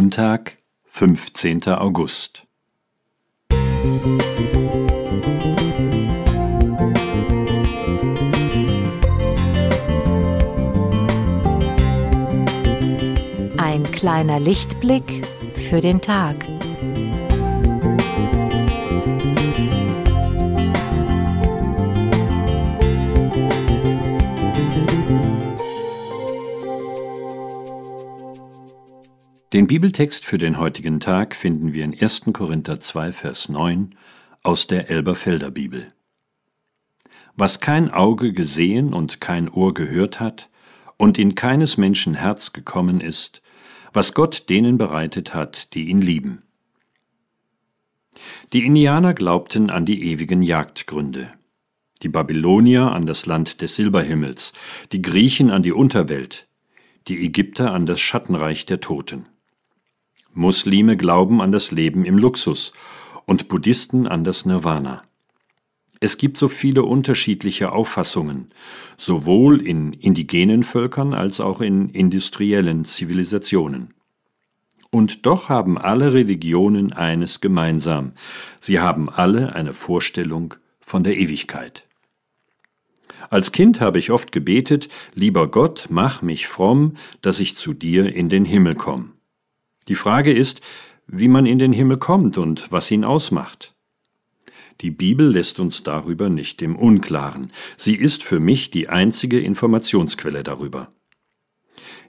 [0.00, 1.66] Montag, 15.
[1.70, 2.46] August.
[13.56, 15.26] Ein kleiner Lichtblick
[15.56, 16.36] für den Tag.
[29.58, 32.26] Den Bibeltext für den heutigen Tag finden wir in 1.
[32.32, 33.96] Korinther 2, Vers 9
[34.44, 35.92] aus der Elberfelder Bibel.
[37.34, 40.48] Was kein Auge gesehen und kein Ohr gehört hat
[40.96, 43.42] und in keines Menschen Herz gekommen ist,
[43.92, 46.44] was Gott denen bereitet hat, die ihn lieben.
[48.52, 51.32] Die Indianer glaubten an die ewigen Jagdgründe,
[52.04, 54.52] die Babylonier an das Land des Silberhimmels,
[54.92, 56.46] die Griechen an die Unterwelt,
[57.08, 59.26] die Ägypter an das Schattenreich der Toten.
[60.38, 62.72] Muslime glauben an das Leben im Luxus
[63.26, 65.02] und Buddhisten an das Nirvana.
[65.98, 68.50] Es gibt so viele unterschiedliche Auffassungen,
[68.96, 73.94] sowohl in indigenen Völkern als auch in industriellen Zivilisationen.
[74.92, 78.12] Und doch haben alle Religionen eines gemeinsam,
[78.60, 81.84] sie haben alle eine Vorstellung von der Ewigkeit.
[83.28, 88.14] Als Kind habe ich oft gebetet, lieber Gott, mach mich fromm, dass ich zu dir
[88.14, 89.17] in den Himmel komme.
[89.88, 90.60] Die Frage ist,
[91.06, 93.74] wie man in den Himmel kommt und was ihn ausmacht.
[94.80, 97.50] Die Bibel lässt uns darüber nicht im Unklaren.
[97.76, 100.92] Sie ist für mich die einzige Informationsquelle darüber.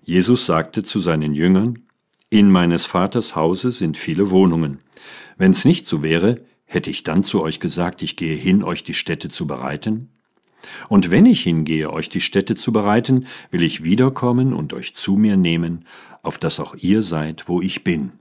[0.04, 1.84] Jesus sagte zu seinen Jüngern,
[2.30, 4.80] In meines Vaters Hause sind viele Wohnungen.
[5.38, 8.94] Wenn's nicht so wäre, hätte ich dann zu euch gesagt, ich gehe hin, euch die
[8.94, 10.10] Städte zu bereiten?
[10.88, 15.16] Und wenn ich hingehe, euch die Städte zu bereiten, will ich wiederkommen und euch zu
[15.16, 15.86] mir nehmen,
[16.22, 18.12] auf dass auch ihr seid, wo ich bin.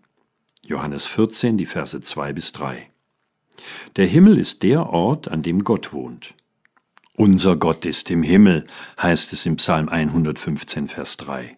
[0.64, 2.91] Johannes 14, die Verse 2 bis 3.
[3.97, 6.34] Der Himmel ist der Ort, an dem Gott wohnt.
[7.14, 8.65] Unser Gott ist im Himmel,
[9.00, 11.56] heißt es im Psalm 115, Vers 3.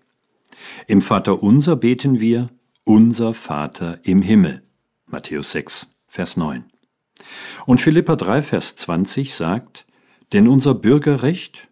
[0.86, 2.50] Im Vater unser beten wir,
[2.84, 4.62] unser Vater im Himmel.
[5.06, 6.64] Matthäus 6, Vers 9.
[7.66, 9.86] Und Philippa 3, Vers 20 sagt,
[10.32, 11.68] denn unser Bürgerrecht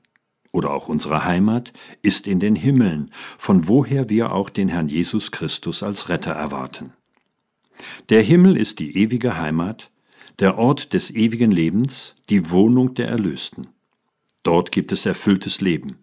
[0.53, 5.31] oder auch unsere Heimat ist in den Himmeln, von woher wir auch den Herrn Jesus
[5.31, 6.93] Christus als Retter erwarten.
[8.09, 9.91] Der Himmel ist die ewige Heimat,
[10.39, 13.69] der Ort des ewigen Lebens, die Wohnung der Erlösten.
[14.45, 15.99] Dort gibt es erfülltes Leben.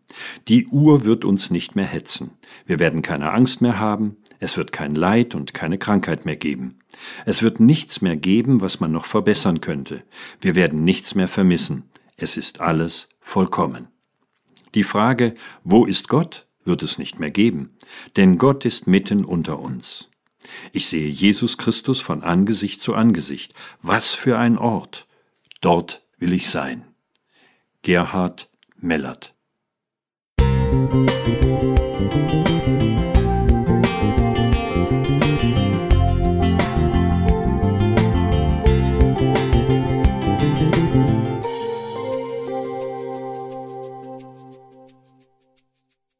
[0.47, 2.31] Die Uhr wird uns nicht mehr hetzen.
[2.65, 4.17] Wir werden keine Angst mehr haben.
[4.39, 6.79] Es wird kein Leid und keine Krankheit mehr geben.
[7.25, 10.03] Es wird nichts mehr geben, was man noch verbessern könnte.
[10.41, 13.87] Wir werden nichts mehr vermissen es ist alles vollkommen.
[14.73, 17.75] Die Frage, wo ist Gott, wird es nicht mehr geben,
[18.15, 20.09] denn Gott ist mitten unter uns.
[20.71, 23.53] Ich sehe Jesus Christus von Angesicht zu Angesicht.
[23.81, 25.07] Was für ein Ort.
[25.61, 26.85] Dort will ich sein.
[27.81, 29.35] Gerhard Mellert
[30.85, 32.44] Musik